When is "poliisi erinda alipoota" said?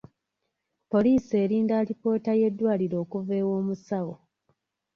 0.91-2.31